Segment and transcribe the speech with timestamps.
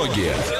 [0.00, 0.59] Ноги.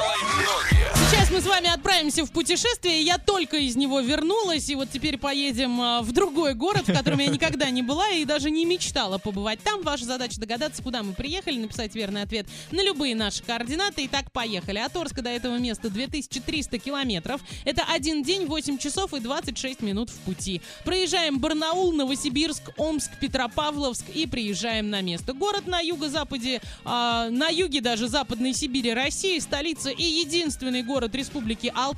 [2.00, 3.03] Отправимся в путешествие.
[3.03, 7.19] Я только из него вернулась, и вот теперь поедем а, в другой город, в котором
[7.19, 9.83] я никогда не была и даже не мечтала побывать там.
[9.83, 14.06] Ваша задача догадаться, куда мы приехали, написать верный ответ на любые наши координаты.
[14.06, 14.78] Итак, поехали.
[14.78, 17.43] От Орска до этого места 2300 километров.
[17.67, 20.62] Это один день, 8 часов и 26 минут в пути.
[20.87, 25.35] Проезжаем Барнаул, Новосибирск, Омск, Петропавловск и приезжаем на место.
[25.35, 31.71] Город на юго-западе, а, на юге даже Западной Сибири, России, столица и единственный город Республики
[31.75, 31.90] Алтай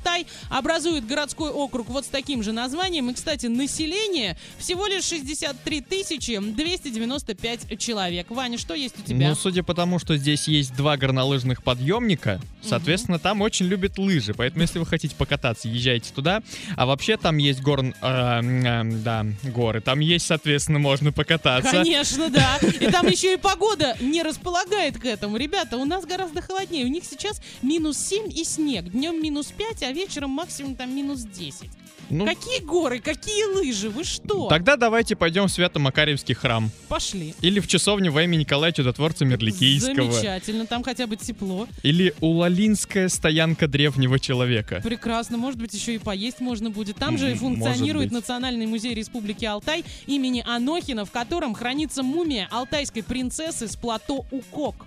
[0.49, 3.09] образует городской округ вот с таким же названием.
[3.09, 8.29] И, кстати, население всего лишь 63 тысячи 295 человек.
[8.29, 9.29] Ваня, что есть у тебя?
[9.29, 14.33] Ну, судя по тому, что здесь есть два горнолыжных подъемника, соответственно, там очень любят лыжи.
[14.33, 16.41] Поэтому, если вы хотите покататься, езжайте туда.
[16.75, 17.93] А вообще там есть горн...
[18.01, 19.81] э, э, да, горы.
[19.81, 21.71] Там есть, соответственно, можно покататься.
[21.71, 22.57] Конечно, да.
[22.79, 25.37] И там еще и погода не располагает к этому.
[25.37, 26.85] Ребята, у нас гораздо холоднее.
[26.85, 28.89] У них сейчас минус 7 и снег.
[28.89, 31.69] Днем минус 5, а вечером максимум там минус 10.
[32.09, 34.47] Ну, Какие горы, какие лыжи, вы что?
[34.47, 36.69] Тогда давайте пойдем в Свято-Макарьевский храм.
[36.87, 37.33] Пошли.
[37.41, 40.11] Или в часовню во имя Николая Чудотворца Мерликийского.
[40.11, 41.67] Замечательно, там хотя бы тепло.
[41.81, 44.81] Или Улалинская стоянка древнего человека.
[44.83, 46.97] Прекрасно, может быть, еще и поесть можно будет.
[46.97, 48.11] Там же функционирует.
[48.11, 54.85] Национальный музей Республики Алтай имени Анохина, в котором хранится мумия алтайской принцессы с плато Укок.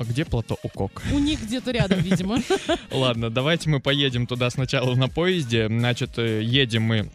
[0.00, 1.02] А где плато Укок?
[1.12, 2.38] У них где-то рядом, видимо.
[2.92, 5.66] Ладно, давайте мы поедем туда сначала на поезде.
[5.66, 7.10] Значит, э, едем мы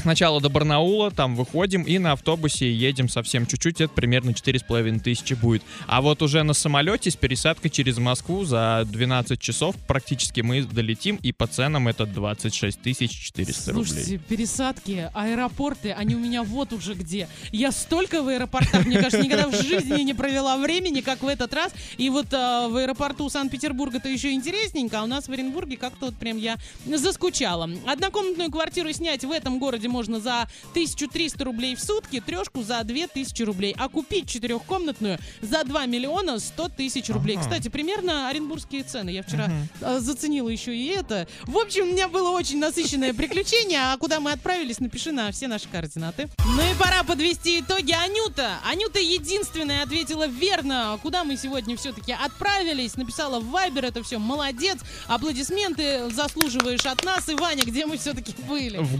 [0.00, 5.34] сначала до Барнаула, там выходим и на автобусе едем совсем чуть-чуть, это примерно 4,5 тысячи
[5.34, 5.62] будет.
[5.86, 11.18] А вот уже на самолете с пересадкой через Москву за 12 часов практически мы долетим,
[11.22, 13.86] и по ценам это 26 тысяч 400 рублей.
[13.86, 17.28] Слушайте, пересадки, аэропорты, они у меня вот уже где.
[17.52, 21.52] Я столько в аэропортах, мне кажется, никогда в жизни не провела времени, как в этот
[21.54, 21.72] раз.
[21.96, 26.16] И вот а, в аэропорту Санкт-Петербурга-то еще интересненько, а у нас в Оренбурге как-то вот
[26.16, 27.68] прям я заскучала.
[27.86, 33.42] Однокомнатную квартиру снять в этом городе можно за 1300 рублей в сутки, трешку за 2000
[33.42, 37.36] рублей, а купить четырехкомнатную за 2 миллиона 100 тысяч рублей.
[37.36, 37.44] Ага.
[37.44, 39.10] Кстати, примерно оренбургские цены.
[39.10, 41.26] Я вчера а, заценила еще и это.
[41.44, 45.48] В общем, у меня было очень насыщенное приключение, а куда мы отправились, напиши на все
[45.48, 46.28] наши координаты.
[46.44, 47.92] Ну и пора подвести итоги.
[47.92, 48.58] Анюта!
[48.64, 50.98] Анюта единственная ответила верно.
[51.02, 52.96] Куда мы сегодня все-таки отправились?
[52.96, 54.18] Написала в Вайбер это все.
[54.18, 54.78] Молодец.
[55.06, 57.28] Аплодисменты заслуживаешь от нас.
[57.28, 58.78] И Ваня, где мы все-таки были?
[58.78, 58.98] В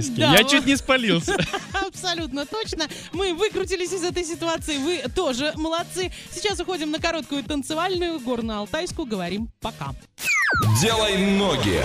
[0.00, 0.16] Горно-Алтайске.
[0.16, 0.50] Да, Я вот.
[0.50, 1.36] чуть не спалился.
[1.72, 2.86] Абсолютно точно.
[3.12, 4.78] Мы выкрутились из этой ситуации.
[4.78, 6.12] Вы тоже молодцы.
[6.32, 9.06] Сейчас уходим на короткую танцевальную горно-алтайскую.
[9.06, 9.94] Говорим пока.
[10.80, 11.80] Делай ноги.